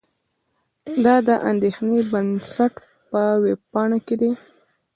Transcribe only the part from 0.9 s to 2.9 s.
دا د اندېښې بنسټ